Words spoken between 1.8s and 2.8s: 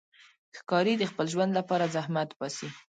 زحمت باسي.